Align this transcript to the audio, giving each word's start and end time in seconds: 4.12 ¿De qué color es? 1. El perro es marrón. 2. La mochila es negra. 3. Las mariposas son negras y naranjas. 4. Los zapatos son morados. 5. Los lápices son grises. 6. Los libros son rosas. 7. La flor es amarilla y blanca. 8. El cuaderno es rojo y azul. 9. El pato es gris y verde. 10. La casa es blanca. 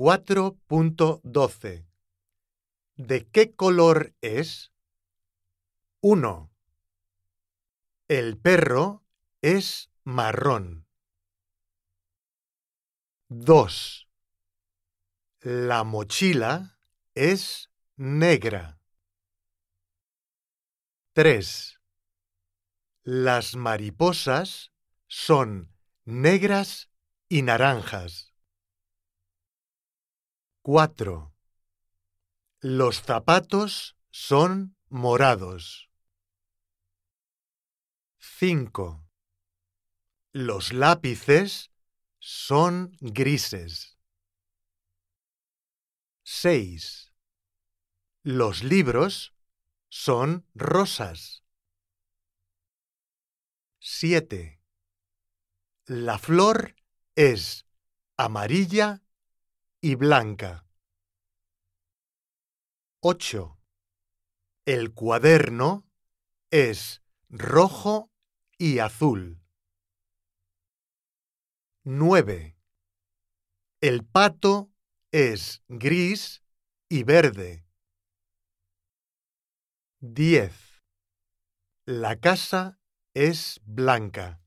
4.12 0.00 1.86
¿De 2.96 3.28
qué 3.28 3.54
color 3.54 4.14
es? 4.22 4.72
1. 6.00 6.50
El 8.08 8.38
perro 8.38 9.04
es 9.42 9.90
marrón. 10.04 10.86
2. 13.28 14.08
La 15.40 15.84
mochila 15.84 16.78
es 17.14 17.68
negra. 17.96 18.80
3. 21.12 21.78
Las 23.02 23.54
mariposas 23.54 24.72
son 25.08 25.76
negras 26.06 26.88
y 27.28 27.42
naranjas. 27.42 28.29
4. 30.62 31.34
Los 32.60 33.00
zapatos 33.00 33.96
son 34.10 34.76
morados. 34.90 35.90
5. 38.18 39.02
Los 40.32 40.74
lápices 40.74 41.70
son 42.18 42.94
grises. 43.00 43.96
6. 46.24 47.14
Los 48.22 48.62
libros 48.62 49.34
son 49.88 50.46
rosas. 50.54 51.42
7. 53.78 54.60
La 55.86 56.18
flor 56.18 56.76
es 57.14 57.64
amarilla 58.18 59.02
y 59.82 59.94
blanca. 59.94 60.66
8. 63.00 63.58
El 64.66 64.92
cuaderno 64.92 65.86
es 66.50 67.02
rojo 67.30 68.10
y 68.58 68.78
azul. 68.80 69.42
9. 71.84 72.58
El 73.80 74.04
pato 74.04 74.70
es 75.12 75.62
gris 75.68 76.42
y 76.90 77.04
verde. 77.04 77.64
10. 80.00 80.52
La 81.86 82.20
casa 82.20 82.78
es 83.14 83.60
blanca. 83.64 84.39